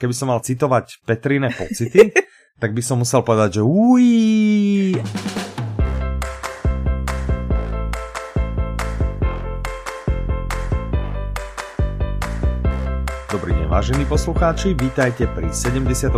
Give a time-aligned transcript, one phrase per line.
[0.00, 2.08] keby som mal citovať Petrine pocity,
[2.62, 4.96] tak by som musel povedať, že ují.
[13.30, 16.10] Dobrý deň, vážení poslucháči, vítajte pri 74.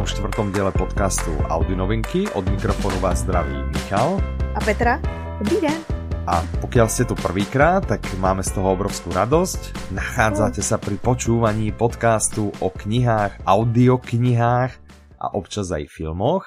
[0.48, 2.24] diele podcastu Audi Novinky.
[2.32, 4.16] Od mikrofónu vás zdraví Michal.
[4.56, 4.96] A Petra,
[5.44, 6.01] dobrý deň.
[6.22, 9.90] A pokiaľ ste tu prvýkrát, tak máme z toho obrovskú radosť.
[9.90, 14.70] Nachádzate sa pri počúvaní podcastu o knihách, audioknihách
[15.18, 16.46] a občas aj filmoch.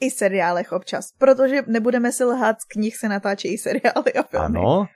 [0.00, 4.56] I seriálech občas, protože nebudeme si lhát, z knih se natáčí i seriály a filmy.
[4.56, 4.88] Áno.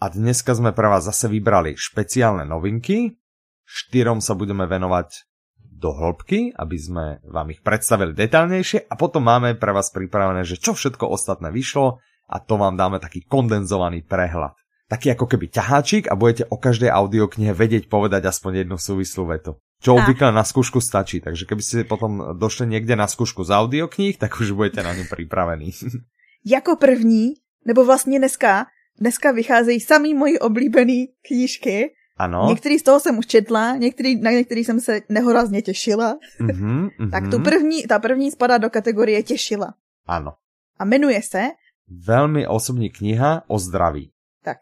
[0.00, 3.20] A dneska sme pre vás zase vybrali špeciálne novinky,
[3.68, 5.28] štyrom sa budeme venovať
[5.60, 10.56] do hĺbky, aby sme vám ich predstavili detaľnejšie a potom máme pre vás pripravené, že
[10.56, 14.54] čo všetko ostatné vyšlo a to vám dáme taký kondenzovaný prehľad.
[14.86, 19.58] Taký ako keby ťaháčik a budete o každej audioknihe vedieť povedať aspoň jednu súvislú vetu.
[19.82, 24.14] Čo obvykle na skúšku stačí, takže keby ste potom došli niekde na skúšku z audiokníh,
[24.14, 25.74] tak už budete na ňu pripravení.
[26.46, 27.34] Jako první,
[27.66, 28.66] nebo vlastně dneska,
[29.00, 32.46] dneska vycházejí samý moji oblíbený knížky, Ano.
[32.48, 36.18] Některý z toho jsem už četla, některý, na některý jsem se nehorazně těšila.
[36.40, 37.10] Mhm, mhm.
[37.10, 39.74] Tak tu první, ta první spadá do kategorie těšila.
[40.06, 40.32] Áno.
[40.78, 41.42] A jmenuje se,
[41.88, 44.10] Veľmi osobní kniha o zdraví.
[44.42, 44.58] tak,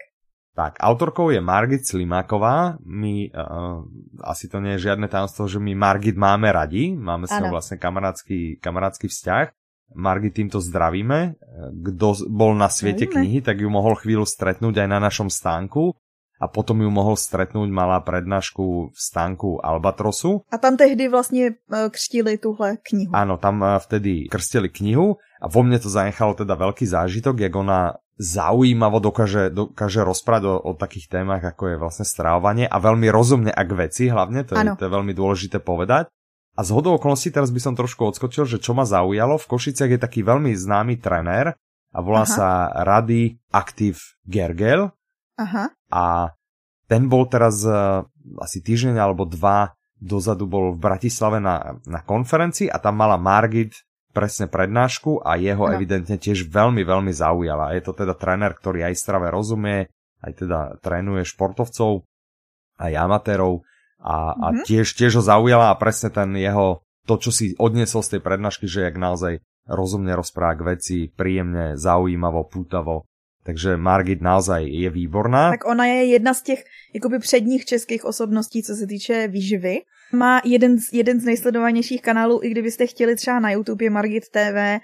[0.54, 2.78] Tak, autorkou je Margit Slimáková.
[2.86, 3.82] My, uh,
[4.22, 6.94] asi to nie je žiadne tajomstvo, že my Margit máme radi.
[6.94, 9.50] Máme s ňou vlastne kamarátsky, kamarátsky vzťah.
[9.98, 11.34] Margit týmto zdravíme.
[11.74, 13.14] Kto z- bol na svete Zdravíme.
[13.18, 15.90] knihy, tak ju mohol chvíľu stretnúť aj na našom stánku.
[16.38, 20.42] A potom ju mohol stretnúť, mala prednášku v stánku Albatrosu.
[20.50, 23.10] a tam tehdy vlastně eh, křtili tuhle knihu.
[23.14, 28.00] Áno, tam vtedy krstili knihu a vo mne to zanechalo teda veľký zážitok, jak ona
[28.16, 33.52] zaujímavo dokáže, dokáže rozprávať o, o takých témach, ako je vlastne strávanie a veľmi rozumne
[33.52, 36.08] ak veci hlavne, to je, to je veľmi dôležité povedať.
[36.54, 39.90] A z hodou okolností teraz by som trošku odskočil, že čo ma zaujalo, v Košiciach
[39.92, 41.58] je taký veľmi známy trenér
[41.92, 42.30] a volá Aha.
[42.30, 42.48] sa
[42.86, 44.94] Rady Aktiv Gergel
[45.34, 46.30] Aha, a
[46.86, 48.06] ten bol teraz uh,
[48.38, 53.74] asi týždeň alebo dva dozadu bol v Bratislave na, na konferencii a tam mala Margit
[54.14, 55.74] presne prednášku a jeho Áno.
[55.74, 57.74] evidentne tiež veľmi, veľmi zaujala.
[57.74, 59.90] Je to teda tréner, ktorý aj strave rozumie,
[60.22, 62.06] aj teda trénuje športovcov,
[62.78, 63.66] aj amatérov
[63.98, 64.62] a, a Mhm.
[64.64, 68.70] tiež, tiež ho zaujala a presne ten jeho, to čo si odniesol z tej prednášky,
[68.70, 73.04] že jak naozaj rozumne rozpráva k veci, príjemne, zaujímavo, pútavo.
[73.44, 75.52] Takže Margit naozaj je výborná.
[75.52, 76.60] tak ona je jedna z těch
[76.94, 79.84] jakoby předních českých osobností, co se týče výživy.
[80.12, 84.28] Má jeden z, jeden z nejsledovanějších kanálů, i kdybyste chtěli třeba na YouTube je Margit
[84.28, 84.80] TV, eh,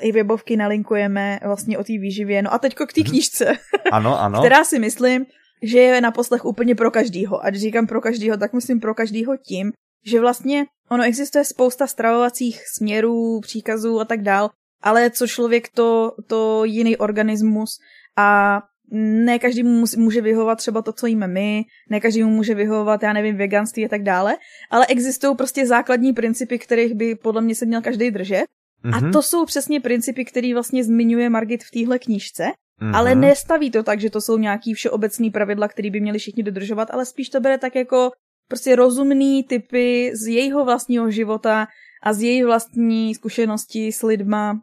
[0.00, 2.42] i webovky nalinkujeme vlastně o té výživě.
[2.42, 3.52] No a teďko k té knížce.
[3.92, 4.38] Ano, ano.
[4.38, 5.26] která si myslím,
[5.62, 7.44] že je na poslech úplně pro každýho.
[7.44, 9.72] A když říkám pro každýho, tak myslím pro každýho tím,
[10.06, 14.50] že vlastně ono existuje spousta stravovacích směrů, příkazů a tak dál,
[14.82, 17.78] ale co člověk to, to jiný organismus
[18.16, 18.60] a
[18.90, 23.12] ne každému mus- může vyhovovat třeba to, co jíme my, ne každému může vyhovovat, já
[23.12, 24.36] nevím, veganství a tak dále,
[24.70, 28.44] ale existují prostě základní principy, kterých by podle mě se měl každý držet.
[28.92, 32.44] A Mhm, to jsou přesně principy, které vlastně zmiňuje Margit v téhle knížce.
[32.80, 32.94] mhm.
[32.94, 36.88] Ale nestaví to tak, že to jsou nějaký všeobecný pravidla, které by měli všichni dodržovat,
[36.90, 38.10] ale spíš to bere tak jako
[38.48, 41.66] prostě rozumný typy z jejího vlastního života
[42.02, 44.60] a z její vlastní zkušenosti s lidma.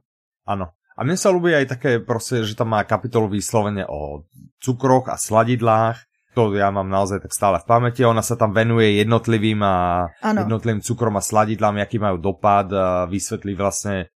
[0.48, 0.66] Áno.
[1.02, 4.22] A mne sa ľúbi aj také proste, že tam má kapitolu vyslovene o
[4.62, 5.98] cukroch a sladidlách.
[6.38, 8.06] To ja mám naozaj tak stále v pamäti.
[8.06, 10.46] Ona sa tam venuje jednotlivým a Áno.
[10.46, 12.70] jednotlivým cukrom a sladidlám, aký majú dopad.
[12.70, 14.14] A vysvetlí vlastne,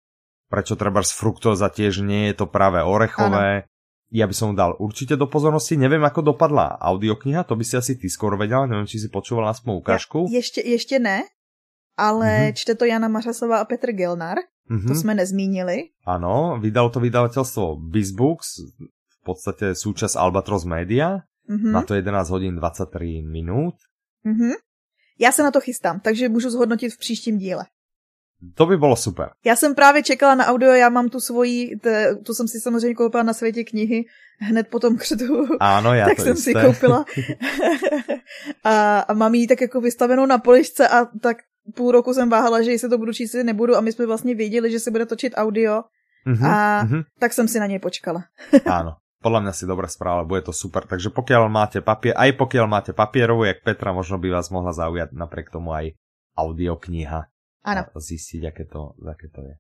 [0.47, 3.65] prečo treba z fruktóza tiež nie je to práve orechové.
[4.13, 5.75] Ja by som mu dal určite do pozornosti.
[5.75, 8.69] Neviem, ako dopadla audiokniha, to by si asi ty skoro vedela.
[8.69, 10.31] Neviem, či si počúvala aspoň ukážku.
[10.31, 11.25] Ja, ještě, ještě ne,
[11.99, 12.43] ale Mhm.
[12.45, 12.55] mm-hmm.
[12.55, 14.39] čte to Jana Mařasová a Petr Gelnar,
[14.71, 14.89] Mhm.
[14.89, 15.93] to jsme nezmínili.
[16.07, 18.49] Áno, vydalo to vydavateľstvo BizBooks,
[18.81, 21.25] v podstate súčasť Albatros Media.
[21.49, 21.73] Mhm.
[21.73, 23.75] Na to 11 hodín 23 minút.
[24.25, 24.57] Mhm.
[25.19, 27.65] Já se na to chystám, takže můžu zhodnotit v příštím díle.
[28.55, 29.31] To by bolo super.
[29.45, 32.95] Já jsem právě čekala na audio, já mám tu svoji, t- tu jsem si samozřejmě
[32.95, 34.05] koupila na světě knihy
[34.41, 35.47] hned po tom křtu.
[35.61, 36.53] Áno, ja tak to jsem isté.
[36.53, 37.05] si koupila.
[38.65, 41.37] a, a mám ji tak jako vystavenou na poličce a tak
[41.75, 44.71] půl roku jsem váhala, že jestli to budu číst, nebudu a my jsme vlastně věděli,
[44.71, 45.83] že se bude točit audio,
[46.27, 47.03] Mhm, a mhm.
[47.21, 48.25] tak jsem si na něj počkala.
[48.65, 50.89] Áno, podľa mňa si dobre správala, bude to super.
[50.89, 55.13] Takže pokiaľ máte papier, aj pokiaľ máte papierovú, jak Petra, možno by vás mohla zaujať
[55.13, 55.93] napriek tomu aj
[56.33, 57.29] audiokniha.
[57.69, 59.55] Áno, zistiť, aké to, aké to je.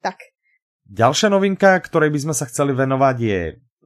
[0.00, 0.16] tak.
[0.88, 3.40] Ďalšia novinka, ktorej by sme sa chceli venovať, je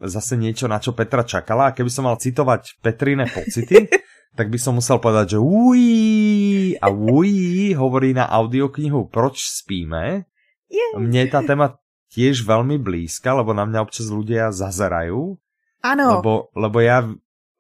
[0.07, 1.71] zase niečo, na čo Petra čakala.
[1.71, 3.91] A keby som mal citovať Petrine pocity,
[4.33, 10.25] tak by som musel povedať, že ují a ují hovorí na audioknihu Proč spíme.
[10.73, 10.97] Yeah.
[10.97, 11.77] Mne tá téma
[12.13, 15.37] tiež veľmi blízka, lebo na mňa občas ľudia zazerajú.
[15.85, 16.07] Áno.
[16.21, 17.05] Lebo, lebo ja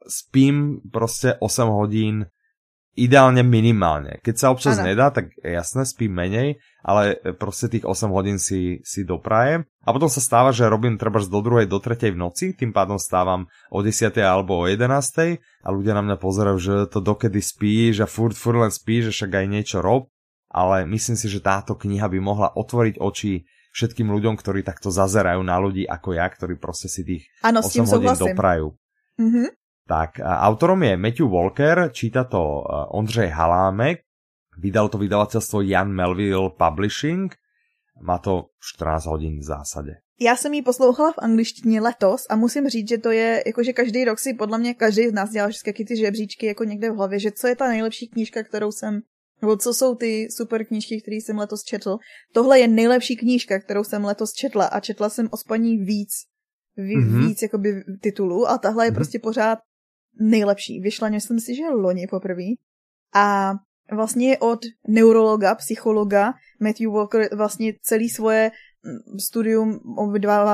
[0.08, 2.28] spím proste 8 hodín
[2.92, 4.20] ideálne minimálne.
[4.20, 4.92] Keď sa občas ano.
[4.92, 9.64] nedá, tak jasné, spím menej, ale proste tých 8 hodín si, si doprajem.
[9.82, 13.00] A potom sa stáva, že robím treba do druhej, do tretej v noci, tým pádom
[13.00, 14.12] stávam o 10.
[14.20, 14.84] alebo o 11.
[15.40, 19.24] a ľudia na mňa pozerajú, že to dokedy spíš a furt, furt len spíš, že
[19.24, 20.12] však aj niečo rob.
[20.52, 25.40] Ale myslím si, že táto kniha by mohla otvoriť oči všetkým ľuďom, ktorí takto zazerajú
[25.40, 28.76] na ľudí ako ja, ktorí proste si tých ano, 8 hodín doprajú.
[29.16, 29.48] Mm-hmm.
[29.88, 34.00] Tak, autorom je Matthew Walker, číta to Ondřej Halámek,
[34.58, 37.34] vydal to vydavateľstvo Jan Melville Publishing,
[38.02, 39.92] má to 14 hodin v zásade.
[40.20, 44.04] Já jsem ji poslouchala v angličtině letos a musím říct, že to je, jakože každý
[44.04, 47.18] rok si podle mě každý z nás dělal všechny ty žebříčky jako někde v hlavě,
[47.18, 49.00] že co je ta nejlepší knížka, kterou jsem,
[49.42, 51.98] nebo co jsou ty super knížky, které jsem letos četl.
[52.34, 56.10] Tohle je nejlepší knížka, kterou jsem letos četla a četla jsem o spaní víc,
[56.76, 57.26] ví, mm-hmm.
[57.26, 58.94] víc jakoby titulů a tahle je mm-hmm.
[58.94, 59.58] prostě pořád
[60.20, 60.80] nejlepší.
[60.80, 62.56] Vyšla, myslím si, že loni poprvé.
[63.14, 63.52] A
[63.92, 68.50] vlastně od neurologa, psychologa Matthew Walker vlastně celý svoje
[68.82, 69.80] mm, studium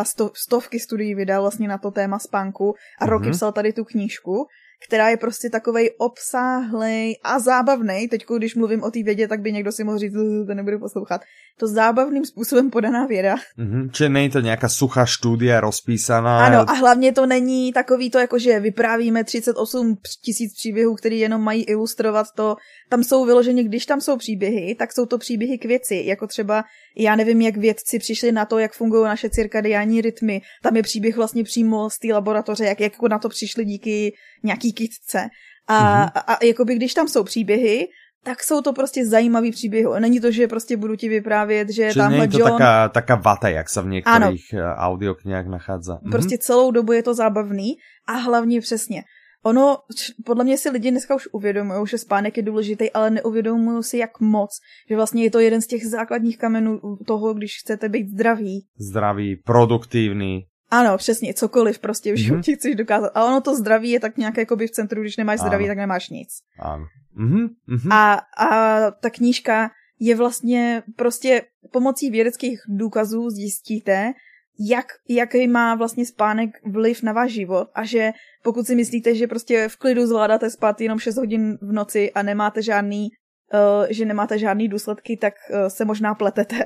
[0.03, 3.09] sto, stovky studií vydal vlastně na to téma spánku a mm-hmm.
[3.09, 4.47] roky psal tady tu knížku
[4.87, 8.09] která je prostě takovej obsáhlej a zábavný.
[8.09, 10.13] Teď, když mluvím o té vědě, tak by někdo si mohl říct,
[10.47, 11.21] to nebudu poslouchat.
[11.59, 13.37] To zábavným způsobem podaná věda.
[13.59, 13.91] Mm-hmm.
[13.91, 16.47] Čiže není to nějaká suchá štúdia rozpísaná.
[16.47, 21.43] Ano, a hlavně to není takový to, jako že vyprávíme 38 tisíc příběhů, který jenom
[21.43, 22.57] mají ilustrovat to.
[22.89, 26.65] Tam jsou vyloženě, když tam jsou příběhy, tak jsou to příběhy k věci, jako třeba,
[26.97, 30.43] já nevím, jak vědci přišli na to, jak fungují naše cirkadiální rytmy.
[30.63, 34.73] Tam je příběh vlastně přímo z té laboratoře, jak, jak na to přišli díky nějaký
[34.73, 35.29] kytce.
[35.69, 36.11] A, mm-hmm.
[36.15, 37.89] a, a jakoby když tam jsou příběhy,
[38.25, 39.87] tak jsou to prostě zajímavý příběhy.
[39.99, 42.51] Není to, že prostě budu ti vyprávět, že Čiže tamhle není to John...
[42.51, 44.53] taká, taká vata, jak se v některých.
[44.53, 45.99] Eh, audioknihách nachádza.
[46.11, 46.47] Prostě mm-hmm.
[46.47, 47.77] celou dobu je to zábavný
[48.07, 49.03] a hlavně přesně.
[49.45, 49.79] Ono,
[50.25, 54.21] podle mě si lidi dneska už uvědomují, že spánek je důležitý, ale neuvědomují si, jak
[54.21, 54.51] moc.
[54.89, 58.67] Že vlastně je to jeden z těch základních kamenů toho, když chcete být zdraví.
[58.79, 60.45] Zdravý, produktivní.
[60.71, 62.23] Ano, přesně, cokoliv prostě v mhm.
[62.23, 62.57] životě mm-hmm.
[62.57, 63.13] chceš dokázat.
[63.15, 65.71] A ono to zdraví je tak nějak jakoby v centru, když nemáš zdraví, ano.
[65.71, 66.29] tak nemáš nic.
[66.59, 66.85] Ano.
[67.17, 67.93] Mm-hmm.
[67.93, 69.71] A, a ta knížka
[70.01, 71.43] je vlastně prostě
[71.73, 74.13] pomocí vědeckých důkazů zjistíte,
[74.59, 78.13] jak, jaký má vlastně spánek vliv na váš život a že
[78.43, 82.23] pokud si myslíte, že prostě v klidu zvládáte spát jenom 6 hodin v noci a
[82.23, 83.09] nemáte žádný
[83.55, 86.65] uh, že nemáte žádný důsledky, tak uh, se možná pletete.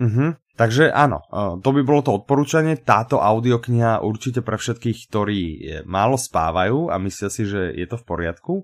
[0.00, 0.34] Mm-hmm.
[0.54, 2.78] Takže áno, uh, to by bolo to odporúčanie.
[2.78, 5.40] Táto audiokniha určite pre všetkých, ktorí
[5.82, 8.54] málo spávajú a myslia si, že je to v poriadku.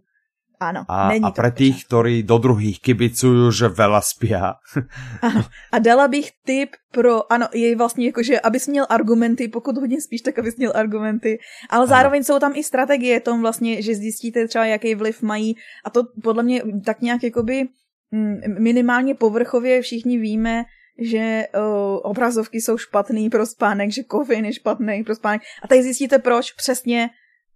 [0.61, 4.61] Áno, a, není a pre tých, ktorí do druhých kibicujú, že veľa spia.
[5.25, 5.49] Áno.
[5.73, 10.01] A dala bych tip pro, ano, je vlastně jako, že abys měl argumenty, pokud hodně
[10.01, 11.39] spíš, tak abys měl argumenty,
[11.71, 12.25] ale zároveň ano.
[12.25, 16.43] jsou tam i strategie tom vlastně, že zjistíte třeba, jaký vliv mají a to podle
[16.43, 17.69] mě tak nějak jakoby
[18.11, 20.65] mm, minimálně povrchově všichni víme,
[21.01, 25.43] že uh, obrazovky jsou špatný pro spánek, že kofein je špatný pro spánek.
[25.63, 27.11] A tady zjistíte proč přesně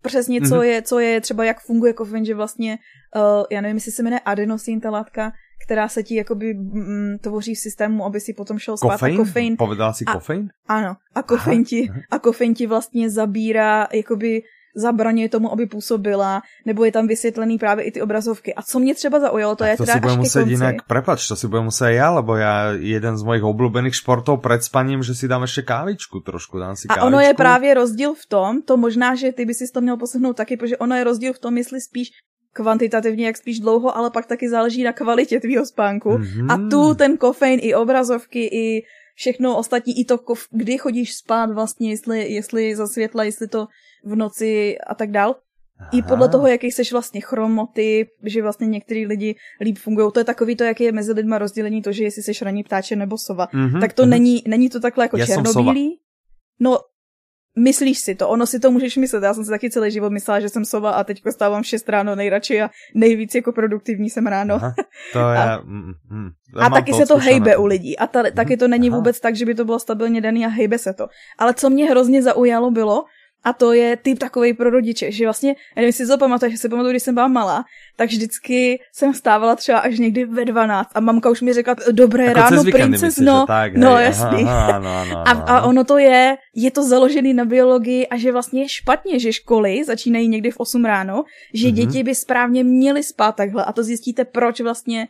[0.04, 0.62] přesně, co, mm-hmm.
[0.62, 2.78] je, co je třeba, jak funguje kofein, že vlastně,
[3.16, 5.32] uh, já nevím, jestli se jmenuje adenosin, ta látka,
[5.66, 8.92] která se ti jakoby mm, tvoří v systému, aby si potom šel spát.
[8.92, 9.14] Kofein?
[9.14, 10.50] A kofein Povedala si kofein?
[10.68, 10.96] Ano.
[11.14, 14.42] A kofein, ti, a kofein ti vlastně zabírá jakoby
[14.75, 18.54] zabraňuje tomu, aby působila, nebo je tam vysvětlený právě i ty obrazovky.
[18.54, 21.37] A co mě třeba zaujalo, to je to teda si budem muset jinak, prepač, to
[21.37, 25.28] si budem muset já, lebo já jeden z mojich obľúbených športov před spaním, že si
[25.28, 27.04] dám ještě kávičku trošku, dám si kávičku.
[27.04, 29.97] A ono je právě rozdíl v tom, to možná, že ty by si to měl
[29.97, 32.09] posunout taky, protože ono je rozdíl v tom, jestli spíš
[32.52, 36.11] kvantitativně, jak spíš dlouho, ale pak taky záleží na kvalitě tvýho spánku.
[36.11, 36.52] Mm-hmm.
[36.52, 38.83] A tu ten kofein i obrazovky, i
[39.14, 40.18] všechno ostatní, i to,
[40.50, 43.66] kdy chodíš spát vlastně, jestli, jestli za světla, jestli to
[44.04, 45.37] v noci a tak dál.
[45.80, 45.90] Aha.
[45.92, 50.12] I podle toho, jaký seš vlastně chromotyp, že vlastně některý lidi líp fungují.
[50.12, 52.97] To je takový to, jaké je mezi lidma rozdělení to, že jestli seš raní ptáče
[52.97, 53.47] nebo sova.
[53.47, 54.09] Mm-hmm, tak to mm-hmm.
[54.09, 56.00] není, není to takhle jako Já černobílý.
[56.61, 56.78] No,
[57.58, 59.23] myslíš si to, ono si to můžeš myslet.
[59.23, 61.88] Já jsem si taky celý život myslela, že jsem sova a teď stávám v 6
[61.88, 64.54] ráno nejradši a nejvíc jako produktivní jsem ráno.
[64.54, 64.75] Aha,
[65.12, 66.30] to a, mm, mm,
[66.61, 67.99] a taky se to hejbe u lidí.
[67.99, 68.96] A ta, taky to není Aha.
[68.96, 71.06] vůbec tak, že by to bylo stabilně daný a hejbe se to.
[71.38, 73.04] Ale co mě hrozně zaujalo bylo,
[73.44, 76.58] A to je typ takový pro rodiče, že vlastně, já nevím, jestli to pamatuješ, že
[76.58, 77.64] si pamatuju, když jsem byla malá,
[77.96, 82.24] tak vždycky jsem stávala třeba až někdy ve 12 a mamka už mi řekla, dobré
[82.24, 83.44] jako ráno, princezno.
[83.46, 84.42] Tak, no, jasný.
[84.44, 88.32] Aha, no, no, a, a ono to je, je to založený na biologii a že
[88.32, 91.24] vlastně je špatně, že školy začínají někdy v 8 ráno,
[91.54, 91.72] že mm-hmm.
[91.72, 95.08] děti by správně měly spát takhle a to zjistíte, proč vlastně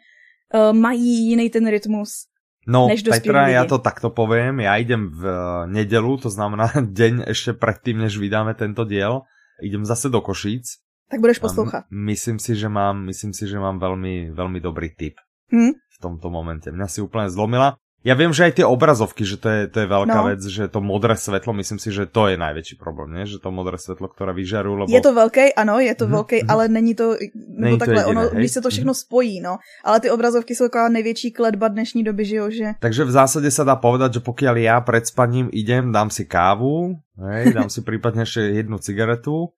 [0.54, 2.33] uh, mají jiný ten rytmus.
[2.64, 4.64] No, Petra, ja to takto poviem.
[4.64, 5.36] Ja idem v eh,
[5.68, 9.28] nedelu, to znamená deň ešte predtým, než vydáme tento diel.
[9.60, 10.80] Idem zase do Košíc.
[11.12, 11.86] Tak budeš poslúchať.
[11.92, 15.20] Myslím si, že mám, myslím si, že mám veľmi, veľmi dobrý tip
[15.52, 15.76] hm?
[15.76, 16.72] v tomto momente.
[16.72, 17.76] Mňa si úplne zlomila.
[18.04, 20.28] Ja viem, že aj tie obrazovky, že to je, to je veľká no.
[20.28, 23.24] vec, že to modré svetlo, myslím si, že to je najväčší problém, nie?
[23.24, 24.92] že to modré svetlo, ktoré vyžarujú, lebo...
[24.92, 26.16] Je to veľké, ano, je to mm-hmm.
[26.20, 28.36] veľké, ale není to, nebo není takhle, to jediné, ono, hej?
[28.36, 29.08] když se to všechno mm-hmm.
[29.08, 29.56] spojí, no.
[29.80, 32.66] Ale ty obrazovky sú taková největší kledba dnešní doby, že jo, že...
[32.84, 37.00] Takže v zásade sa dá povedať, že pokiaľ ja pred spaním idem, dám si kávu,
[37.16, 39.48] hej, dám si prípadne ešte jednu cigaretu,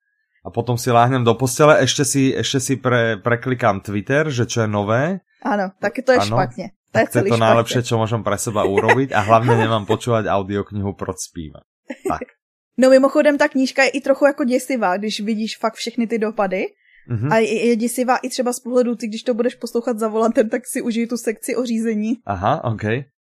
[0.47, 4.63] a potom si láhnem do postele, ešte si, ešte si pre, preklikám Twitter, že čo
[4.63, 5.19] je nové.
[5.43, 6.39] Áno, tak to je ano.
[6.39, 6.71] špatne.
[6.97, 10.27] To je, to je to najlepšie, čo môžem pre seba urobiť a hlavne nemám počúvať
[10.27, 11.61] audioknihu proč spíva.
[12.09, 12.35] Tak.
[12.79, 16.67] No mimochodem ta knížka je i trochu jako děsivá, když vidíš fakt všechny ty dopady.
[17.11, 17.33] Mm-hmm.
[17.33, 20.49] A je, je děsivá i třeba z pohledu, ty když to budeš poslouchat za volantem,
[20.49, 22.19] tak si užij tu sekci o řízení.
[22.27, 22.85] Aha, ok.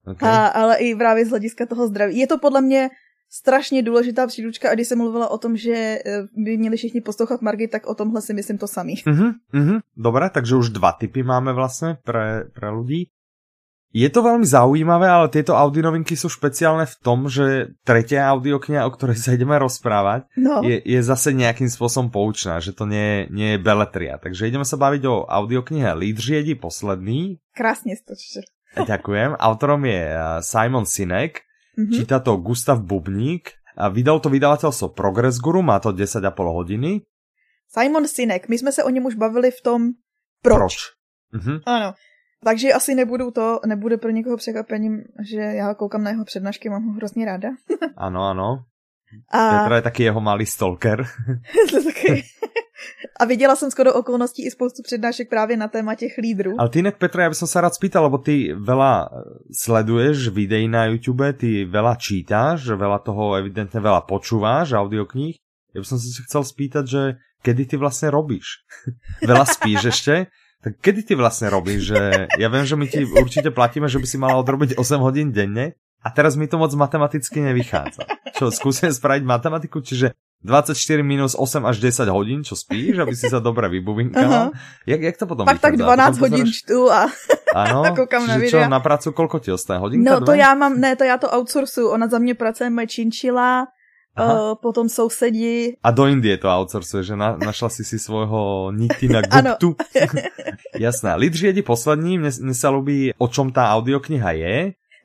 [0.05, 0.29] okay.
[0.29, 2.17] A, ale i právě z hlediska toho zdraví.
[2.17, 2.89] Je to podle mě
[3.31, 6.01] strašně důležitá příručka a když jsem mluvila o tom, že eh,
[6.35, 8.95] by měli všichni poslouchat Margit, tak o tomhle si myslím to samý.
[8.95, 9.79] Uh-huh, uh-huh.
[9.97, 13.07] Dobre, takže už dva typy máme vlastně pre, pre ľudí.
[13.91, 18.91] Je to veľmi zaujímavé, ale tieto audionovinky sú špeciálne v tom, že tretia audiokniha, o
[18.95, 20.63] ktorej sa ideme rozprávať, no.
[20.63, 24.15] je, je zase nejakým spôsobom poučná, že to nie, nie je beletria.
[24.15, 27.43] Takže ideme sa baviť o audioknihe Lídřiedi posledný.
[27.51, 28.47] Krásne stočíš.
[28.91, 29.35] Ďakujem.
[29.35, 31.43] Autorom je eh, Simon Sinek,
[31.75, 31.91] mm-hmm.
[31.91, 37.03] číta to Gustav Bubník a vydal to vydavateľstvo Progress Guru, má to 10,5 hodiny.
[37.67, 39.81] Simon Sinek, my jsme se o něm už bavili v tom
[40.41, 40.59] Proč.
[40.59, 40.75] proč?
[41.35, 41.59] Mm-hmm.
[41.65, 41.93] Ano.
[42.43, 46.85] Takže asi nebudu to, nebude pro někoho překvapením, že já koukám na jeho přednášky, mám
[46.87, 47.49] ho hrozně ráda.
[47.97, 48.63] ano, ano.
[49.29, 49.59] A...
[49.59, 51.05] Petra je taky jeho malý stalker.
[53.19, 56.51] A viděla jsem skoro okolností i spoustu přednášek právě na téma těch lídrů.
[56.59, 59.13] Ale ty inak, Petra, ja by som sa rád spýtal, lebo ty veľa
[59.53, 65.37] sleduješ videí na YouTube, ty veľa čítáš, veľa toho evidentne veľa počúváš, audiokníh.
[65.77, 67.01] Ja by som sa chcel spýtať, že
[67.45, 68.65] kedy ty vlastne robíš?
[69.29, 70.33] veľa spíš ešte?
[70.61, 71.89] Tak kedy ty vlastne robíš?
[71.89, 71.99] Že
[72.37, 75.73] ja viem, že my ti určite platíme, že by si mala odrobiť 8 hodín denne
[76.01, 78.05] a teraz mi to moc matematicky nevychádza.
[78.37, 80.73] Čo, skúsim spraviť matematiku, čiže 24
[81.05, 84.49] minus 8 až 10 hodín, čo spíš, aby si sa dobre vybuvinkala.
[84.49, 84.89] Uh-huh.
[84.89, 85.77] Jak, jak to potom Pak vychádza?
[85.77, 87.05] tak 12 hodín čtu a,
[87.61, 88.65] ano, koukám na videa.
[88.65, 89.77] čo, na prácu koľko ti ostane?
[89.81, 90.41] Hodinka, No to dve?
[90.41, 91.89] já mám, ne, to já to outsourcuju.
[91.89, 93.65] Ona za mě pracuje moje činčila,
[94.11, 95.79] Uh, potom sousedi.
[95.79, 99.79] A do Indie to outsourcuje, že na, našla si si svojho Nitina Guptu.
[100.75, 101.15] Jasná.
[101.15, 104.55] Lid žiedi poslední, mne, mne sa ľubí, o čom tá audiokniha je.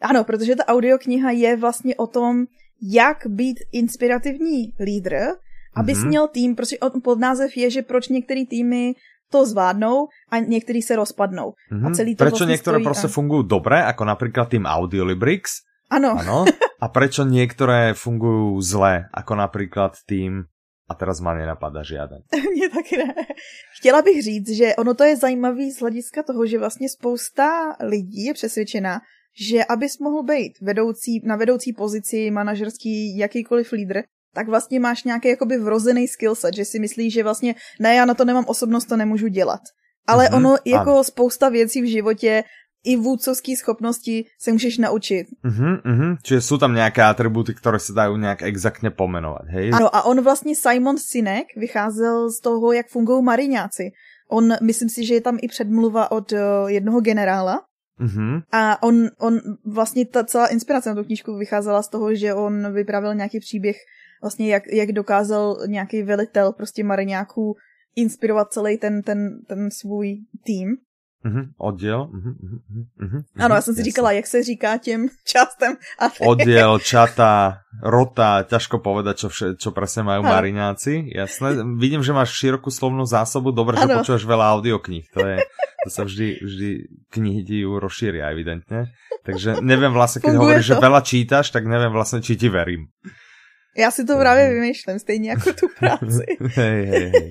[0.03, 2.51] Ano, protože ta audiokniha je vlastně o tom,
[2.83, 5.39] jak být inspirativní lídr,
[5.77, 6.09] abys mm-hmm.
[6.09, 8.95] měl tým, protože podnázev je, že proč některé týmy
[9.31, 11.55] to zvládnou a některý se rozpadnou.
[11.73, 11.87] Mm-hmm.
[11.87, 13.11] A celý to Prečo vlastně niektoré stojí, prostě a...
[13.11, 16.45] fungujú dobre, ako napríklad tým Audiolibrix, ano.
[16.77, 20.45] A prečo niektoré fungujú zle, ako napríklad tým,
[20.87, 22.23] a teraz ma nenapadá žiaden.
[22.53, 23.15] Mně taky ne.
[23.79, 28.25] Chtěla bych říct, že ono to je zajímavý z hlediska toho, že vlastně spousta lidí
[28.25, 29.01] je přesvědčená,
[29.41, 34.03] že abys mohl být vedoucí, na vedoucí pozici, manažerský, jakýkoliv lídr,
[34.35, 38.15] tak vlastně máš nějaký jakoby vrozený skillset, že si myslíš, že vlastně ne, já na
[38.15, 39.61] to nemám osobnost, to nemůžu dělat.
[40.07, 41.05] Ale mm-hmm, ono jako ano.
[41.05, 42.45] spousta věcí v životě
[42.85, 45.27] i vůdcovské schopnosti se můžeš naučit.
[45.45, 46.17] Uh-huh, uh-huh.
[46.23, 49.71] Čiže jsou tam nějaké atributy, které se dají nějak exaktně pomenovat, hej?
[49.75, 53.91] Ano, a on vlastně, Simon Sinek, vycházel z toho, jak fungují mariňáci.
[54.31, 57.63] On, myslím si, že je tam i předmluva od uh, jednoho generála,
[58.01, 58.43] Uh-huh.
[58.53, 62.73] A on, on vlastně ta celá inspirace na tu knížku vycházela z toho, že on
[62.73, 63.77] vypravil nějaký příběh,
[64.23, 67.55] vlastně jak, jak dokázal nějaký velitel prostě mariňáků
[67.97, 69.19] inspirovat celý ten, ten,
[69.49, 70.77] ten svůj tým.
[71.27, 72.07] Uh-huh, oddiel.
[72.07, 73.91] Uh-huh, uh-huh, uh-huh, ano, já jsem si jasne.
[73.91, 75.77] říkala, jak se říká těm částem.
[75.99, 80.31] A oddiel, čata, rota, ťažko povedať, čo, vše, čo presne majú ano.
[80.31, 81.11] mariňáci.
[81.11, 81.67] Jasné.
[81.77, 83.51] Vidím, že máš širokú slovnú zásobu.
[83.51, 83.83] Dobre, ano.
[83.83, 85.11] že počúvaš veľa audiokníh.
[85.13, 85.37] To, je,
[85.83, 86.71] to sa vždy, vždy
[87.11, 88.95] knihy ti ju rozšíria, evidentne.
[89.27, 90.71] Takže neviem vlastne, keď Funguje hovoríš, to.
[90.71, 92.87] že veľa čítaš, tak neviem vlastne, či ti verím.
[93.77, 96.25] Já si to právě vymýšlím, stejně jako tu práci.
[96.41, 97.31] hej, hej, hej.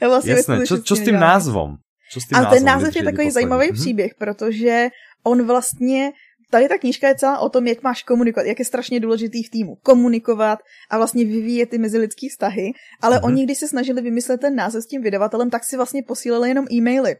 [0.00, 1.76] Ja vlastně Jasné, čo, čo s tým názvom?
[2.14, 3.80] Co s tím Ale ten název je takový zajímavý mm-hmm.
[3.80, 4.88] příběh, protože
[5.24, 6.12] on vlastně
[6.50, 9.50] tady ta knížka je celá o tom, jak máš komunikovat, jak je strašně důležitý v
[9.50, 10.58] týmu komunikovat
[10.90, 13.24] a vlastně vyvíjet ty mezilidský vztahy, ale mm-hmm.
[13.24, 16.66] oni, když se snažili vymyslet ten název s tím vydavatelem, tak si vlastně posílali jenom
[16.72, 17.16] e-maily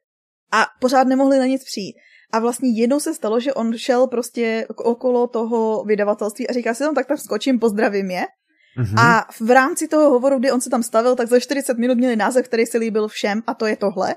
[0.52, 1.96] a pořád nemohli na nic přijít.
[2.32, 6.84] A vlastně jednou se stalo, že on šel prostě okolo toho vydavatelství a říká si,
[6.84, 8.26] no tak tam skočím, pozdravím je.
[8.78, 9.00] Mm-hmm.
[9.00, 12.16] A v rámci toho hovoru, kdy on se tam stavil, tak za 40 minut měli
[12.16, 14.14] název, který se líbil všem a to je tohle.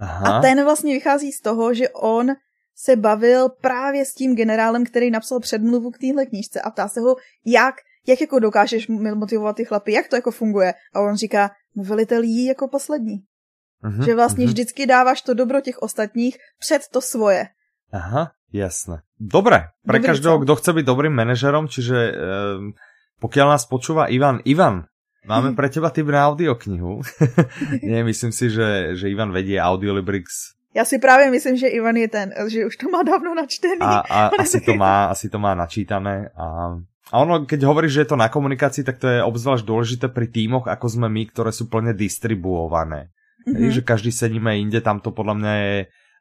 [0.00, 0.38] Aha.
[0.38, 2.26] A ten vlastně vychází z toho, že on
[2.76, 7.00] se bavil právě s tím generálem, který napsal předmluvu k téhle knížce a ptá se
[7.00, 7.16] ho,
[7.46, 7.74] jak,
[8.06, 10.74] jak jako dokážeš motivovat ty chlapy, jak to jako funguje.
[10.94, 13.16] A on říká, no velitel jí jako poslední.
[13.84, 14.48] Uh-huh, že vlastně uh-huh.
[14.48, 17.48] vždycky dáváš to dobro těch ostatních před to svoje.
[17.92, 19.02] Aha, jasné.
[19.20, 22.72] Dobre, pre Dobrý každého, kto chce byť dobrým manažerom, čiže um,
[23.20, 24.88] pokiaľ nás počúva Ivan, Ivan,
[25.26, 27.04] máme pre teba typ na audioknihu.
[27.88, 32.08] Nie, myslím si, že, že Ivan vedie Audiolibrix já si právě myslím, že Ivan je
[32.08, 33.82] ten, že už to má dávno načtený.
[33.82, 36.30] A, a asi, to má, asi to má načítané.
[36.38, 36.78] A,
[37.10, 40.30] a ono, keď hovoríš, že je to na komunikácii, tak to je obzvlášť dôležité pri
[40.30, 43.10] týmoch, ako sme my, ktoré sú plne distribuované.
[43.40, 43.72] Mm-hmm.
[43.72, 45.76] že každý sedíme inde, tam to podľa mňa je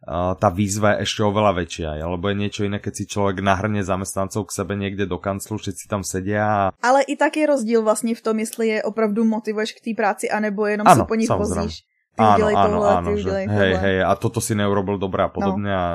[0.07, 4.47] tá výzva je ešte oveľa väčšia, lebo je niečo iné, keď si človek nahrne zamestnancov
[4.47, 6.71] k sebe niekde do kanclu, všetci tam sedia.
[6.71, 6.71] A...
[6.79, 10.29] Ale i tak je rozdíl vlastně v tom, jestli je opravdu motivuješ k té práci,
[10.31, 11.83] anebo jenom ano, si po nich vozíš
[12.19, 15.31] ty áno, áno, tohle, áno, ty že, hej, hej, a toto si neurobil dobré a
[15.31, 15.79] podobne no.
[15.79, 15.85] a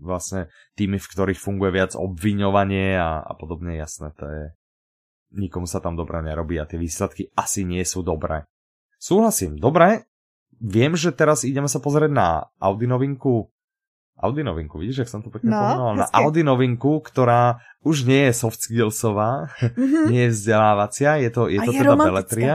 [0.00, 4.42] vlastne týmy, v ktorých funguje viac obviňovanie a, a podobne, jasné, to je
[5.36, 8.44] nikomu sa tam dobre nerobí a tie výsledky asi nie sú dobré.
[9.00, 10.09] Súhlasím, dobre,
[10.60, 12.28] viem, že teraz ideme sa pozrieť na
[12.60, 13.48] Audi novinku
[14.20, 15.92] Audi novinku, vidíš, jak som to pekne no, pomenoval?
[15.96, 20.12] Na Audi novinku, ktorá už nie je soft skillsová, mm-hmm.
[20.12, 22.04] nie je vzdelávacia, je to, je to je teda romantická.
[22.12, 22.54] beletria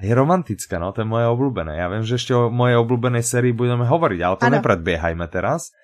[0.00, 1.76] je romantická, no to je moje obľúbené.
[1.76, 4.54] Ja viem, že ešte o mojej obľúbenej sérii budeme hovoriť, ale to ano.
[4.58, 5.74] nepredbiehajme teraz.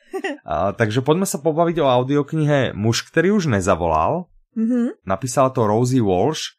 [0.46, 4.30] A, takže poďme sa pobaviť o audioknihe Muž, ktorý už nezavolal.
[4.56, 5.04] Mm-hmm.
[5.04, 6.56] Napísala to Rosie Walsh,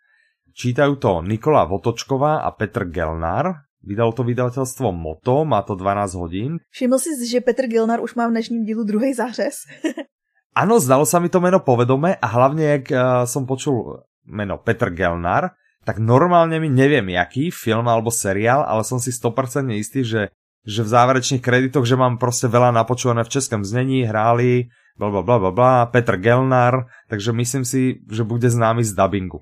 [0.53, 3.66] čítajú to Nikola Votočková a Petr Gelnar.
[3.88, 6.51] Vydalo to vydavateľstvo Moto, má to 12 hodín.
[6.75, 9.63] Všiml si, že Petr Gelnar už má v dnešním dílu druhý zářez.
[10.60, 14.91] Áno, zdalo sa mi to meno povedome a hlavne, jak uh, som počul meno Petr
[14.91, 15.56] Gelnar,
[15.88, 20.36] tak normálne mi neviem, jaký film alebo seriál, ale som si 100% istý, že,
[20.67, 24.67] že v záverečných kreditoch, že mám proste veľa napočúvané v českom znení, hráli,
[25.00, 29.40] bla bla bla bla bla, Petr Gelnar, takže myslím si, že bude známy z dubbingu.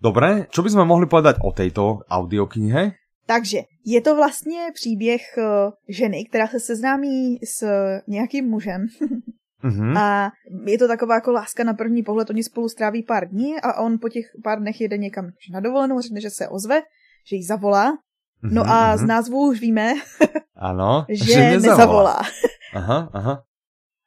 [0.00, 3.01] Dobre, čo by sme mohli povedať o tejto audioknihe?
[3.26, 5.42] Takže je to vlastně příběh eh,
[5.88, 7.66] ženy, která se seznámí s
[8.06, 8.86] nějakým mužem
[9.64, 9.98] Mm-hmm.
[9.98, 10.30] A
[10.66, 13.98] je to taková jako láska na první pohled, oni spolu stráví pár dní a on
[13.98, 16.82] po těch pár dnech jede někam na dovolenou, řekne, že se ozve,
[17.26, 17.92] že jí zavolá.
[17.92, 18.52] Mm-hmm.
[18.52, 19.08] No a z mhm.
[19.08, 19.94] názvu už víme,
[20.56, 21.76] ano, že, že nezavolá.
[21.76, 22.22] nezavolá.
[22.74, 23.42] Aha, aha.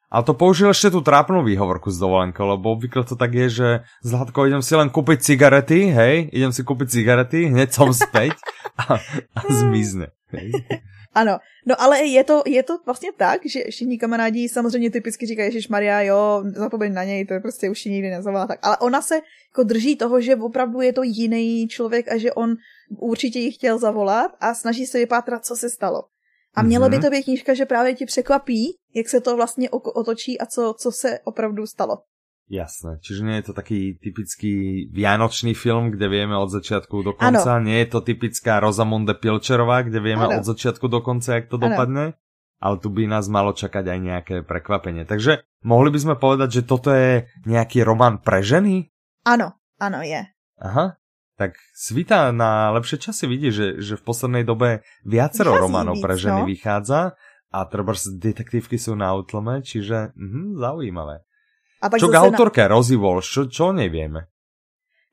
[0.10, 3.68] Ale to použil ešte tú trápnu výhovorku z dovolenky, lebo obvykle to tak je, že
[4.06, 8.38] Zlatko, idem si len kúpiť cigarety, hej, idem si kúpiť cigarety, hneď som späť
[8.78, 9.02] a,
[9.36, 10.14] a zmizne.
[10.32, 10.54] Hej.
[11.16, 15.52] Ano, no ale je to, je to vlastně tak, že všichni kamarádi samozřejmě typicky říkají,
[15.52, 18.60] že Maria, jo, zapomeň na něj, to je prostě už nikdy nezavolá tak.
[18.62, 19.16] Ale ona se
[19.52, 22.56] jako drží toho, že opravdu je to jiný člověk a že on
[23.00, 26.04] určitě ji chtěl zavolat a snaží se vypátrat, co se stalo.
[26.56, 27.04] A mělo by mhm.
[27.04, 30.92] to být knížka, že právě ti překvapí, jak se to vlastně otočí a co, co
[30.92, 31.98] se opravdu stalo.
[32.46, 37.58] Jasné, čiže nie je to taký typický vianočný film, kde vieme od začiatku do konca,
[37.58, 37.66] ano.
[37.66, 40.38] nie je to typická Rosamunde Pilčerová, kde vieme ano.
[40.38, 41.74] od začiatku do konca, jak to ano.
[41.74, 42.06] dopadne,
[42.62, 45.10] ale tu by nás malo čakať aj nejaké prekvapenie.
[45.10, 48.94] Takže mohli by sme povedať, že toto je nejaký román pre ženy?
[49.26, 50.22] Ano, ano je.
[50.62, 51.02] Aha,
[51.36, 56.04] tak svita na lepšie časy vidí, že, že v poslednej dobe viacero Vychází románov víc,
[56.04, 56.48] pre ženy no?
[56.48, 57.02] vychádza
[57.52, 61.24] a treba detektívky sú na utlme, čiže mhm, zaujímavé.
[61.84, 62.72] A pak čo k autorke na...
[62.72, 64.32] Rosie Walsh, čo, čo nevieme?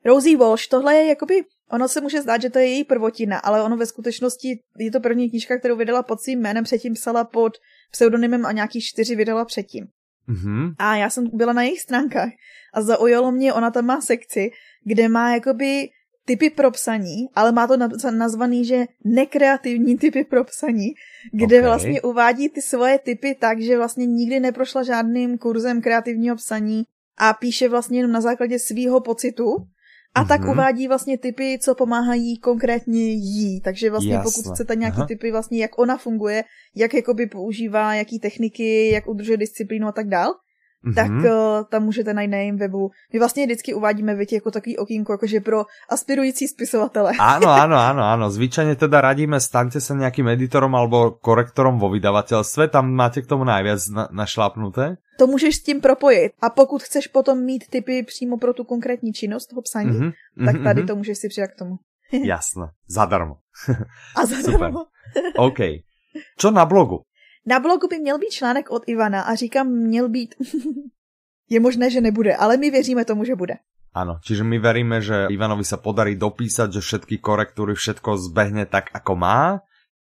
[0.03, 3.63] Rosie Walsh, tohle je jakoby, ono se může zdát, že to je její prvotina, ale
[3.63, 7.53] ono ve skutečnosti je to první knížka, kterou vydala pod svým jménem, předtím psala pod
[7.91, 9.87] pseudonymem a nějaký čtyři vydala předtím.
[10.29, 10.75] Mm-hmm.
[10.79, 12.29] A já jsem byla na jejich stránkách
[12.73, 14.51] a zaujalo mě, ona tam má sekci,
[14.83, 15.89] kde má jakoby
[16.25, 17.77] typy pro psaní, ale má to
[18.11, 20.87] nazvaný, že nekreativní typy pro psaní,
[21.31, 21.61] kde okay.
[21.61, 26.83] vlastně uvádí ty svoje typy tak, že vlastně nikdy neprošla žádným kurzem kreativního psaní
[27.17, 29.55] a píše vlastně jenom na základě svýho pocitu
[30.15, 30.27] a mm-hmm.
[30.27, 30.49] tak mhm.
[30.49, 33.61] uvádí vlastně typy, co pomáhají konkrétně jí.
[33.61, 34.31] Takže vlastně Jasne.
[34.31, 35.07] pokud chcete nějaký Aha.
[35.07, 36.43] typy vlastně, jak ona funguje,
[36.75, 40.33] jak jakoby používá, jaký techniky, jak udržuje disciplínu a tak dál,
[40.85, 40.95] mm-hmm.
[40.95, 42.91] tak uh, tam můžete najít na jejím webu.
[43.13, 47.11] My vlastně vždycky uvádíme větě jako takový okýnko, jakože pro aspirující spisovatele.
[47.19, 48.25] Áno, áno, áno, áno.
[48.29, 53.43] Zvyčajne teda radíme, staňte sa nejakým editorom alebo korektorom vo vydavateľstve, tam máte k tomu
[53.43, 54.97] najviac na, našlapnuté.
[55.17, 56.31] To můžeš s tím propojit.
[56.41, 60.63] A pokud chceš potom mít typy přímo pro tu konkrétní činnost toho psaní, mm-hmm, tak
[60.63, 60.87] tady mm-hmm.
[60.87, 61.79] to můžeš si přidat k tomu.
[62.11, 63.37] Jasné, zadarmo.
[64.15, 64.85] A zadarmo.
[65.13, 65.31] Super.
[65.37, 65.59] OK.
[66.37, 67.01] Čo na blogu?
[67.45, 70.35] Na blogu by měl být článek od Ivana a říkám měl být.
[71.49, 73.53] Je možné, že nebude, ale my věříme tomu, že bude.
[73.93, 78.89] Áno, čiže my veríme, že Ivanovi sa podarí dopísať, že všetky korektúry, všetko zbehne tak,
[78.89, 79.61] ako má.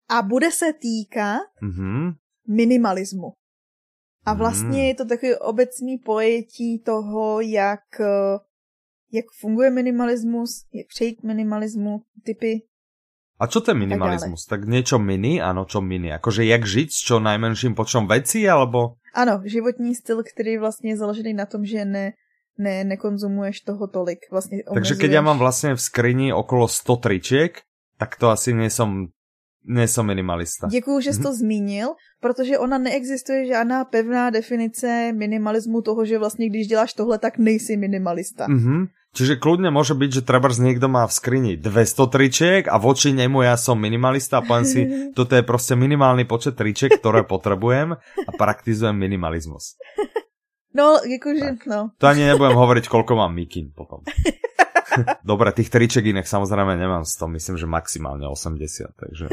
[0.10, 2.14] A bude se týkat mm-hmm.
[2.50, 3.38] minimalismu.
[4.26, 4.86] A vlastně mm.
[4.90, 8.02] je to takový obecný pojetí toho, jak,
[9.12, 12.62] jak funguje minimalismus, jak přejít minimalismu, typy
[13.36, 14.48] a čo to je minimalizmus?
[14.48, 15.44] Tak, tak niečo mini?
[15.44, 16.08] Áno, čo mini?
[16.16, 18.96] Akože jak žiť s čo najmenším počom veci, alebo?
[19.12, 22.14] Ano, životní styl, který vlastně je založený na tom, že ne,
[22.58, 24.20] ne, nekonzumuješ toho tolik.
[24.32, 27.52] Vlastně Takže keď ja mám vlastne v skrini okolo 100 tričiek,
[28.00, 29.12] tak to asi nie som,
[29.68, 30.68] nie som minimalista.
[30.68, 31.88] Děkuju, že jsi to zmínil,
[32.20, 37.78] protože ona neexistuje žádná pevná definice minimalismu toho, že vlastně když děláš tohle, tak nejsi
[37.78, 38.48] minimalista.
[38.48, 38.88] Mm-hmm.
[39.16, 43.48] Čiže kľudne môže byť, že treba niekto má v skrini 200 tričiek a voči nemu
[43.48, 44.82] ja som minimalista a poviem si,
[45.18, 49.80] toto je proste minimálny počet tričiek, ktoré potrebujem a praktizujem minimalizmus.
[50.76, 51.96] No, akože, no.
[51.96, 54.04] To ani nebudem hovoriť, koľko mám mikin potom.
[55.24, 59.32] Dobre, tých triček iných samozrejme nemám 100, myslím, že maximálne 80, takže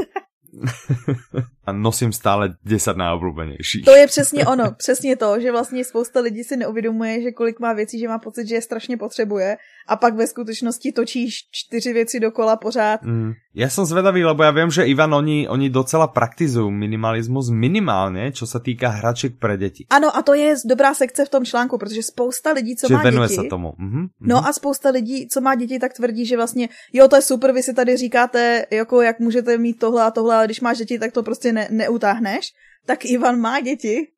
[1.67, 3.85] a nosím stále 10 najobľúbenejších.
[3.85, 7.73] To je přesně ono, přesně to, že vlastně spousta lidí si neuvědomuje, že kolik má
[7.73, 9.57] věcí, že má pocit, že je strašně potřebuje
[9.89, 13.03] a pak ve skutečnosti točíš čtyři věci dokola pořád.
[13.03, 13.33] Mm.
[13.53, 18.49] Ja som zvedavý, lebo ja viem, že Ivan, oni, oni docela praktizujú minimalizmus minimálne, čo
[18.49, 19.85] sa týka hračiek pre deti.
[19.93, 23.03] Ano, a to je dobrá sekce v tom článku, protože spousta lidí, co Čiže má
[23.03, 23.37] venuje děti...
[23.37, 23.77] sa tomu.
[23.77, 24.05] Mm-hmm.
[24.25, 27.53] No a spousta lidí, co má děti, tak tvrdí, že vlastně, jo, to je super,
[27.53, 30.99] vy si tady říkáte, jako jak můžete mít tohle a tohle, ale když máš děti,
[30.99, 32.57] tak to prostě ne, neutáhneš.
[32.87, 34.09] Tak Ivan má děti.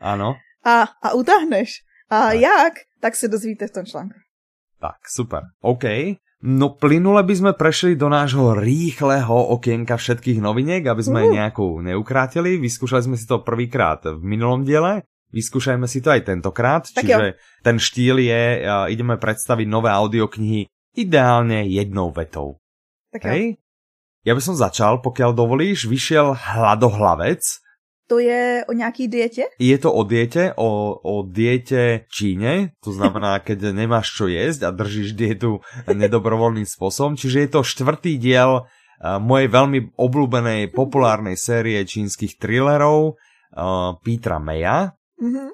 [0.00, 0.34] Ano.
[0.64, 1.70] a, a utáhneš.
[2.10, 2.40] A tak.
[2.40, 2.74] jak?
[3.00, 4.14] Tak se dozvíte v tom článku.
[4.82, 5.54] Tak, super.
[5.62, 6.18] OK.
[6.42, 11.30] No plynule by sme prešli do nášho rýchleho okienka všetkých noviniek, aby sme uh.
[11.30, 12.58] nejakú neukrátili.
[12.58, 15.06] Vyskúšali sme si to prvýkrát v minulom diele.
[15.30, 16.82] Vyskúšajme si to aj tentokrát.
[16.90, 17.38] Tak čiže jo.
[17.62, 20.66] ten štýl je, uh, ideme predstaviť nové audioknihy
[20.98, 22.58] ideálne jednou vetou.
[23.14, 23.62] Tak Hej?
[24.26, 27.61] Ja by som začal, pokiaľ dovolíš, vyšiel Hladohlavec
[28.12, 29.44] to je o nějaký dietě?
[29.58, 34.70] Je to o diete, o, o diete Číne, to znamená, keď nemáš čo jesť a
[34.70, 38.68] držíš dietu nedobrovoľným spôsobom, čiže je to štvrtý diel
[39.02, 44.94] mojej veľmi obľúbenej populárnej série čínskych thrillerov uh, Petra Maya.
[45.18, 45.48] Mm-hmm.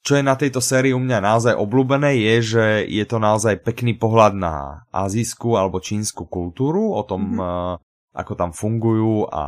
[0.00, 3.98] Čo je na tejto sérii u mňa naozaj obľúbené je, že je to naozaj pekný
[3.98, 7.42] pohľad na azijskú alebo čínsku kultúru, o tom, mm-hmm.
[7.42, 7.74] uh,
[8.16, 9.44] ako tam fungujú a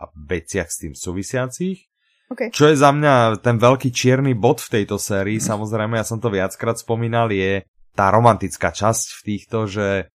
[0.00, 1.88] a veciach s tým súvisiacich.
[2.26, 2.50] Okay.
[2.50, 6.26] Čo je za mňa ten veľký čierny bod v tejto sérii, samozrejme, ja som to
[6.26, 7.62] viackrát spomínal, je
[7.94, 10.10] tá romantická časť v týchto, že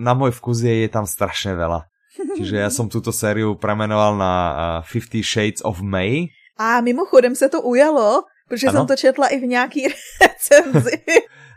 [0.00, 1.84] na môj vkus je, je tam strašne veľa.
[2.40, 4.32] Čiže ja som túto sériu premenoval na
[4.88, 6.32] Fifty Shades of May.
[6.56, 8.78] A mimochodem se to ujalo, protože ano?
[8.78, 9.88] jsem to četla i v nějaký
[10.20, 11.02] recenzi.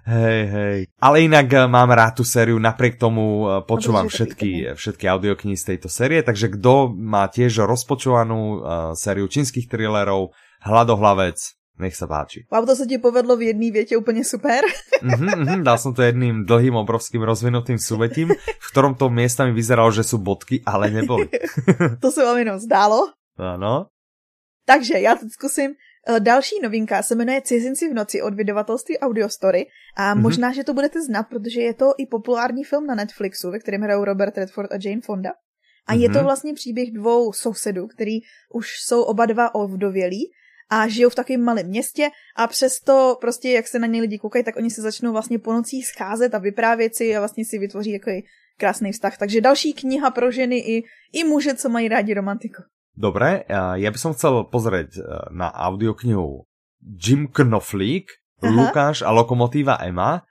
[0.07, 0.79] Hej, hej.
[0.99, 5.75] Ale inak eh, mám rád tú sériu, napriek tomu eh, počúvam všetky, všetky audioknihy z
[5.75, 8.57] tejto série, takže kto má tiež rozpočúvanú uh,
[8.95, 10.31] sériu čínskych thrillerov,
[10.63, 11.39] Hladohlavec,
[11.79, 12.47] nech sa páči.
[12.51, 14.63] Wow, to sa ti povedlo v jednej viete úplne super.
[14.99, 19.91] mm-hmm, mm-hmm, dal som to jedným dlhým, obrovským rozvinutým súvetím, v ktorom to miestami vyzeralo,
[19.91, 21.31] že sú bodky, ale neboli.
[22.03, 23.15] to sa vám jenom zdálo.
[23.39, 23.87] Áno.
[24.67, 25.88] Takže já teď zkusím Eh,
[26.19, 29.65] další novinka se jmenuje Cizinci v noci od vydavatelství Audiostory
[29.97, 30.21] a mm-hmm.
[30.21, 33.81] možná, že to budete znát, protože je to i populární film na Netflixu, ve kterém
[33.81, 35.31] hrajou Robert Redford a Jane Fonda.
[35.87, 36.01] A mm-hmm.
[36.01, 36.23] je to mhm.
[36.23, 38.19] vlastně příběh dvou sousedů, který
[38.53, 40.31] už jsou oba dva ovdovělí
[40.69, 44.43] a žijou v takovém malém městě a přesto prostě, jak se na ně lidi koukají,
[44.43, 47.99] tak oni se začnou vlastně po nocích scházet a vyprávět si a vlastně si vytvoří
[47.99, 48.25] takový
[48.57, 49.17] krásný vztah.
[49.17, 52.63] Takže další kniha pro ženy i, i muže, co mají rádi romantiku.
[52.99, 56.43] Dobre, ja by som chcel pozrieť e, na audioknihu
[56.83, 58.11] Jim Knoflík,
[58.43, 58.51] Aha.
[58.51, 60.27] Lukáš a Lokomotíva Emma.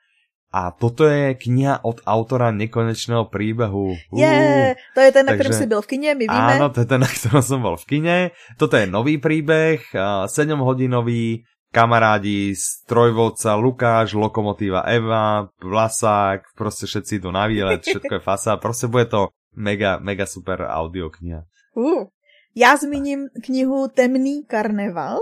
[0.48, 3.92] A toto je kniha od autora nekonečného príbehu.
[4.16, 6.52] Je, yeah, to je ten, na Takže, ktorom si byl v kine, my víme.
[6.57, 8.16] Áno, to je ten, na ktorom som bol v kine.
[8.57, 9.92] Toto je nový príbeh,
[10.24, 18.22] 7-hodinový, kamarádi z Trojvolca, Lukáš, Lokomotíva Eva, Vlasák, proste všetci idú na výlet, všetko je
[18.28, 21.44] fasa, proste bude to mega, mega super audiokniha.
[21.76, 22.09] Uh,
[22.59, 25.18] já zmíním knihu Temný karneval,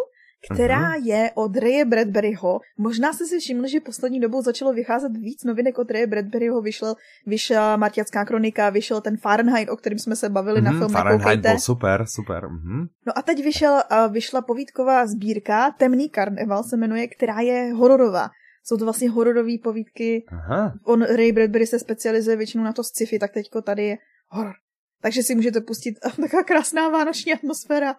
[0.54, 1.06] která uh-huh.
[1.06, 2.60] je od Raye Bradburyho.
[2.78, 6.62] Možná jste si všimli, že poslední dobou začalo vycházet víc novinek od Raye Bradburyho.
[6.62, 6.94] Vyšel,
[7.26, 10.92] vyšla Martiacká kronika, vyšel ten Fahrenheit, o kterém jsme se bavili uh-huh, na mhm, film
[10.92, 12.44] Fahrenheit byl super, super.
[12.44, 12.88] Uh-huh.
[13.06, 18.28] No a teď vyšel, uh, vyšla povídková sbírka, Temný karneval se jmenuje, která je hororová.
[18.64, 20.24] Jsou to vlastně hororové povídky.
[20.32, 20.74] Aha.
[20.84, 23.96] On, Ray Bradbury se specializuje většinou na to sci-fi, tak teďko tady je
[24.28, 24.54] horor.
[25.02, 27.94] Takže si můžete pustit taková krásná vánoční atmosféra.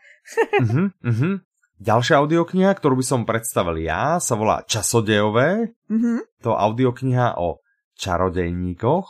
[0.62, 1.40] uh-huh, uh-huh.
[1.78, 5.78] Ďalšia audiokniha, ktorú by som predstavil ja, sa volá Časodejové.
[5.86, 6.42] Mm-hmm.
[6.42, 7.62] To audiokniha o
[8.02, 9.06] čarodejníkoch,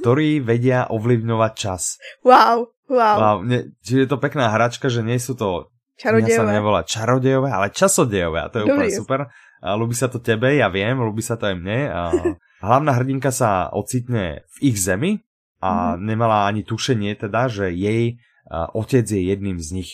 [0.00, 2.00] ktorí vedia ovlivňovať čas.
[2.24, 3.16] Wow, wow.
[3.20, 5.68] wow ne, čiže je to pekná hračka, že nie sú to...
[6.00, 6.32] Čarodejové.
[6.32, 8.72] sa nevolá čarodejové, ale časodejové a to je Dobrý.
[8.72, 9.20] úplne super.
[9.60, 11.80] A ľubí sa to tebe, ja viem, ľubí sa to aj mne.
[11.92, 12.00] A
[12.64, 15.20] hlavná hrdinka sa ocitne v ich zemi
[15.60, 16.04] a mm-hmm.
[16.04, 18.16] nemala ani tušenie teda, že jej
[18.50, 19.90] otec je jedným z nich.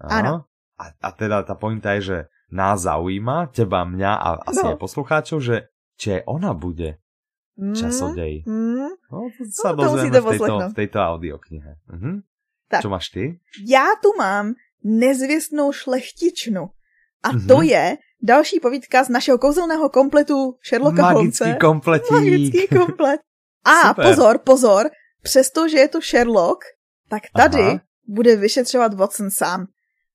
[0.00, 0.46] Áno.
[0.76, 2.18] A, a teda tá pointa je, že
[2.52, 4.76] nás zaujíma, teba, mňa a asi no.
[4.76, 5.56] aj poslucháčov, že
[5.96, 7.00] či aj ona bude
[7.56, 8.44] mm, časodej.
[8.44, 11.72] Mm, no, to sa no, dozvieme v tejto, v tejto audioknihe.
[11.90, 12.12] Mhm.
[12.66, 12.82] Tak.
[12.82, 13.38] Čo máš ty?
[13.62, 16.66] Já tu mám nezvěstnou šlechtičnu.
[17.22, 17.46] A mm-hmm.
[17.46, 21.58] to je další povídka z našeho kouzelného kompletu Sherlocka Magický Holmese.
[21.60, 22.10] kompletík.
[22.10, 23.20] Magický komplet.
[23.66, 24.04] A Super.
[24.06, 24.84] pozor, pozor,
[25.22, 26.64] přestože je to Sherlock,
[27.08, 27.80] tak tady Aha.
[28.08, 29.66] bude vyšetřovat Watson sám.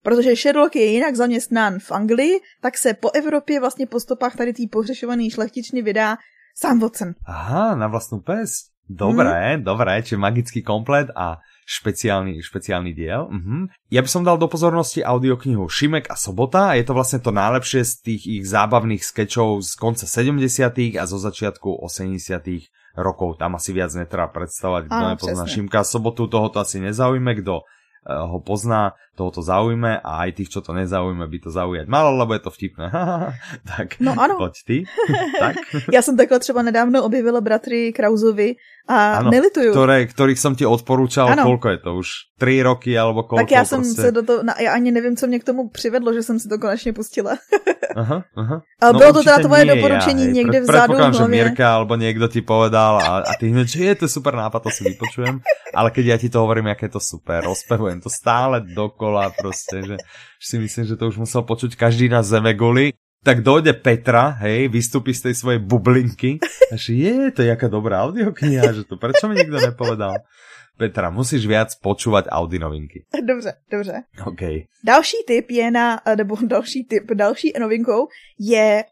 [0.03, 4.53] Protože Sherlock je jinak zaměstnán v Anglii, tak se po Evropě vlastně po stopách tady
[4.53, 6.17] tý pohřešovaný šlechtičny vydá
[6.57, 7.13] sám Watson.
[7.25, 8.71] Aha, na vlastnú pes.
[8.91, 9.63] Dobré, hmm.
[9.63, 13.31] dobré, čiže magický komplet a špeciálny, špeciálny diel.
[13.31, 13.71] Uh-huh.
[13.87, 16.75] Ja by som dal do pozornosti audioknihu Šimek a Sobota.
[16.75, 21.17] Je to vlastne to najlepšie z tých ich zábavných skečov z konca 70 a zo
[21.21, 23.39] začiatku 80 rokov.
[23.39, 27.67] Tam asi viac netreba predstavovať, kto nepozná Šimka Sobotu, toho to asi nezaujme, kto
[28.01, 31.85] Eh, ho pozná, toho to zaujme a aj tých, čo to nezaujme, by to zaujať
[31.91, 32.87] malo, lebo je to vtipné.
[33.71, 34.39] tak no ano.
[34.39, 34.77] poď ty.
[35.43, 35.55] tak.
[35.91, 38.55] Já jsem takhle třeba nedávno objevila bratry Krauzovi
[38.89, 39.71] a ano, nelituju.
[39.71, 41.45] Ktoré, ktorých som ti odporúčal, ano.
[41.45, 42.07] koľko je to už?
[42.41, 43.45] 3 roky alebo koľko?
[43.45, 44.01] Tak já jsem prostě...
[44.01, 46.57] se do toho, já ani nevím, co mě k tomu přivedlo, že jsem si to
[46.57, 47.37] konečně pustila.
[47.95, 48.61] aha, aha.
[48.81, 51.93] Ale no, bylo to teda tvoje nie, doporučení ja, někde vzadu v že Mirka alebo
[51.95, 55.43] niekto ti povedal a, a ty hneď, že je to super nápad, to si vypočujem.
[55.75, 58.63] Ale keď ja ti to hovorím, aké je to super, rozpevujem to stále
[59.01, 59.97] dokola proste, že,
[60.37, 65.13] si myslím, že to už musel počuť každý na Zemeguli tak dojde Petra, hej, vystúpi
[65.13, 69.29] z tej svojej bublinky a že je, to je jaká dobrá audiokniha, že to prečo
[69.29, 70.25] mi nikto nepovedal?
[70.73, 73.05] Petra, musíš viac počúvať Audi novinky.
[73.13, 74.09] Dobře, dobře.
[74.25, 74.65] OK.
[74.81, 78.09] Další tip je na, nebo další tip, další novinkou
[78.41, 78.83] je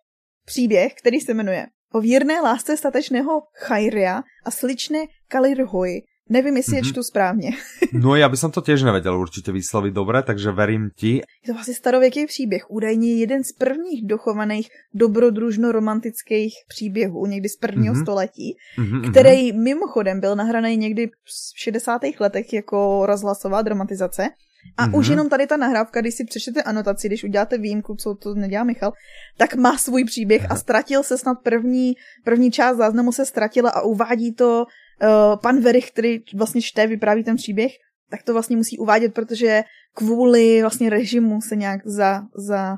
[0.45, 6.85] příběh, který se jmenuje O vírné lásce statečného Chajria a sličné Kalirhoj, Nevím, jestli mm-hmm.
[6.85, 7.51] je čtu správně.
[7.93, 11.15] no já bych to těž nevěděl určitě vyslovit dobře, takže verím ti.
[11.15, 17.93] Je to vlastně starověký příběh, údajně jeden z prvních dochovaných dobrodružno-romantických příběhů, někdy z prvního
[17.93, 18.01] mm-hmm.
[18.01, 19.11] století, mm-hmm.
[19.11, 22.01] který mimochodem byl nahraný někdy v 60.
[22.19, 24.29] letech jako rozhlasová dramatizace.
[24.77, 24.97] A mm-hmm.
[24.97, 28.63] už jenom tady ta nahrávka, když si přečtete anotaci, když uděláte výjimku, co to nedělá
[28.63, 28.91] Michal,
[29.37, 31.93] tak má svůj příběh a ztratil se snad první,
[32.25, 34.65] první část záznamu se ztratila a uvádí to
[35.01, 37.71] uh, pan Verich, který vlastně čte, vypráví ten příběh,
[38.09, 42.77] tak to vlastně musí uvádět, protože kvůli vlastně režimu se nějak za, za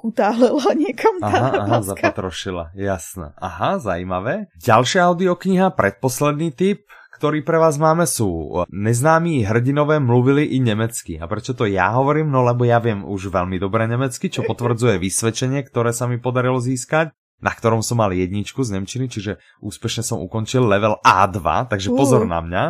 [0.00, 3.36] kutálela někam tá Aha, aha, zapatrošila, jasné.
[3.36, 4.48] Aha, zajímavé.
[4.56, 6.88] Ďalšia audiokniha, predposledný typ,
[7.20, 11.20] ktorý pre vás máme sú Neznámí hrdinové mluvili i nemecky.
[11.20, 12.32] A prečo to ja hovorím?
[12.32, 16.56] No lebo ja viem už veľmi dobre nemecky, čo potvrdzuje vysvedčenie, ktoré sa mi podarilo
[16.56, 21.92] získať na ktorom som mal jedničku z Nemčiny, čiže úspešne som ukončil level A2, takže
[21.92, 22.64] pozor na mňa.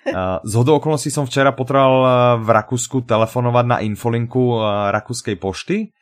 [0.48, 5.92] Z hodou okolností som včera potreboval eh, v Rakúsku telefonovať na infolinku eh, rakúskej pošty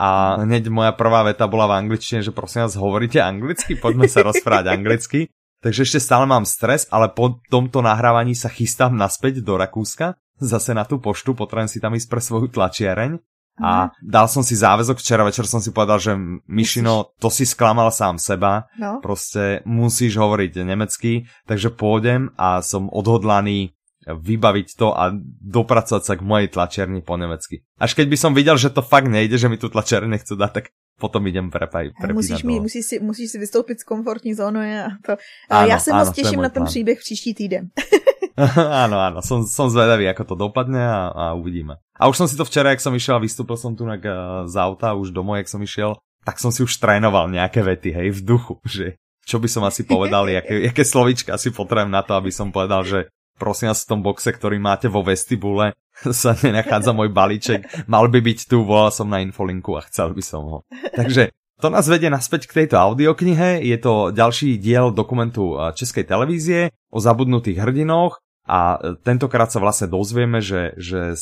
[0.00, 3.76] a hneď moja prvá veta bola v angličtine, že prosím vás, hovoríte anglicky?
[3.76, 5.28] Poďme sa rozprávať anglicky.
[5.60, 10.72] Takže ešte stále mám stres, ale po tomto nahrávaní sa chystám naspäť do Rakúska, zase
[10.72, 13.20] na tú poštu, potrebujem si tam ísť pre svoju tlačiareň
[13.58, 14.06] a mhm.
[14.06, 16.12] dal som si záväzok, včera večer som si povedal, že
[16.46, 19.02] Mišino, to si sklamal sám seba, no.
[19.02, 23.74] proste musíš hovoriť nemecky, takže pôjdem a som odhodlaný
[24.08, 25.12] vybaviť to a
[25.44, 27.60] dopracovať sa k mojej tlačiarni po nemecky.
[27.76, 30.50] Až keď by som videl, že to fakt nejde, že mi tu tlačiarne chcú dať,
[30.56, 30.64] tak
[31.00, 35.16] potom idem prepaj, musíš, mi, musíš, si, musíš si vystoupit z komfortní zóny a to.
[35.48, 37.72] Áno, ja sa moc teším na ten príbeh příští týden.
[38.84, 41.76] áno, áno, som, som zvedavý, ako to dopadne a, a uvidíme.
[41.96, 44.00] A už som si to včera, jak som išiel a vystúpil som tu na,
[44.48, 48.08] z auta, už domov, jak som išiel, tak som si už trénoval nejaké vety, hej,
[48.16, 48.96] v duchu, že
[49.28, 52.82] čo by som asi povedal, jaké, jaké slovička asi potrebujem na to, aby som povedal,
[52.82, 55.76] že prosím vás v tom boxe, ktorý máte vo vestibule,
[56.22, 57.88] sa nenachádza môj balíček.
[57.88, 60.58] Mal by byť tu, volal som na infolinku a chcel by som ho.
[60.96, 63.60] Takže to nás vedie naspäť k tejto audioknihe.
[63.60, 70.42] Je to ďalší diel dokumentu Českej televízie o zabudnutých hrdinoch a tentokrát sa vlastne dozvieme,
[70.42, 71.14] že, že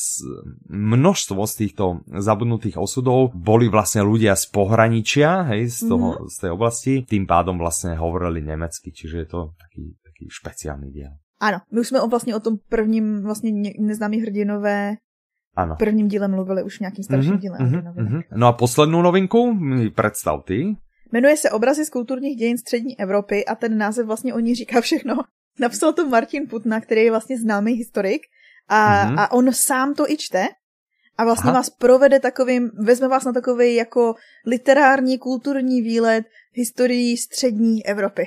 [0.73, 6.33] množstvo z týchto zabudnutých osudov boli vlastne ľudia z pohraničia, hej, z, toho, mm-hmm.
[6.33, 11.13] z tej oblasti, tým pádom vlastne hovorili nemecky, čiže je to taký, taký špeciálny diel.
[11.41, 14.97] Ano, my už jsme o, vlastně o tom prvním vlastně neznámý hrdinové
[15.57, 15.77] Ano.
[15.79, 17.61] Prvním díle mluvili už nějakým starším mm-hmm, dílem.
[17.61, 18.23] Mm-hmm, mm-hmm.
[18.37, 20.77] No a poslednou novinku mi představ ty.
[21.13, 24.81] Jmenuje se Obrazy z kulturních dějin střední Evropy a ten název vlastně o ní říká
[24.81, 25.15] všechno.
[25.59, 28.23] Napsal to Martin Putna, který je vlastně známý historik
[28.69, 29.15] a, mm-hmm.
[29.19, 30.49] a on sám to i čte
[31.19, 31.59] a vlastně Aha.
[31.59, 34.15] vás provede takovým, vezme vás na takový jako
[34.47, 38.27] literární, kulturní výlet historií střední Evropy.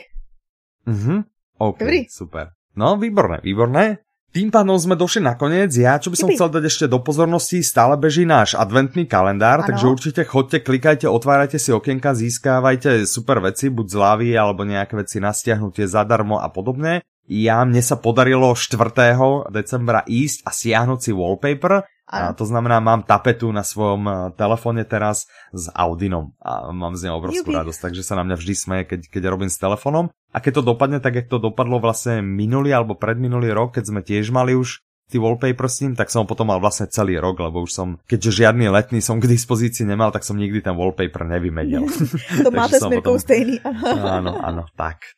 [0.85, 1.23] Mhm,
[1.57, 2.05] OK, Dobrý.
[2.09, 2.47] super.
[2.75, 3.97] No, výborné, výborné.
[4.31, 5.75] Tým pádom sme došli na koniec.
[5.75, 9.67] Ja, čo by som chcel dať ešte do pozornosti, stále beží náš adventný kalendár, ano.
[9.67, 15.19] takže určite chodte, klikajte, otvárajte si okienka, získávajte super veci, buď zľavy, alebo nejaké veci
[15.19, 17.03] na stiahnutie zadarmo a podobne.
[17.29, 19.51] Ja, mne sa podarilo 4.
[19.53, 24.83] decembra ísť a siahnuť si wallpaper, a to znamená, mám tapetu na svojom eh, telefóne
[24.83, 27.59] teraz s Audinom a mám z neho obrovskú Jubi.
[27.63, 30.11] radosť, takže sa na mňa vždy smeje, keď, keď robím s telefónom.
[30.35, 34.01] A keď to dopadne tak, jak to dopadlo vlastne minulý alebo predminulý rok, keď sme
[34.03, 37.39] tiež mali už ty wallpaper s ním, tak som ho potom mal vlastne celý rok,
[37.39, 41.23] lebo už som, keďže žiadny letný som k dispozícii nemal, tak som nikdy ten wallpaper
[41.23, 41.87] nevymedil.
[42.47, 43.19] to máte s potom...
[43.19, 43.63] stejný.
[44.03, 45.15] áno, áno, tak.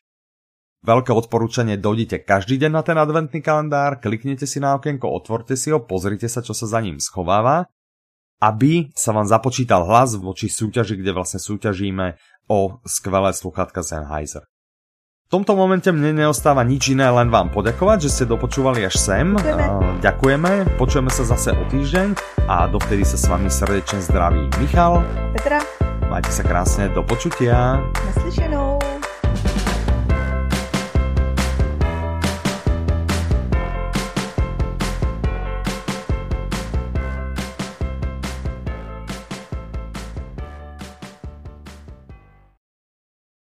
[0.84, 5.72] Veľké odporúčanie, dojdite každý deň na ten adventný kalendár, kliknite si na okienko, otvorte si
[5.72, 7.72] ho, pozrite sa, čo sa za ním schováva,
[8.44, 12.20] aby sa vám započítal hlas voči súťaži, kde vlastne súťažíme
[12.52, 14.44] o skvelé sluchátka Sennheiser.
[15.24, 19.32] V tomto momente mne neostáva nič iné, len vám poďakovať, že ste dopočúvali až sem.
[19.40, 20.04] Ďakujeme.
[20.04, 22.08] Ďakujeme, počujeme sa zase o týždeň
[22.44, 25.00] a dovtedy sa s vami srdečne zdraví Michal.
[25.32, 25.64] Petra.
[26.12, 27.80] Majte sa krásne, do počutia.
[28.12, 28.93] Naslyšenou.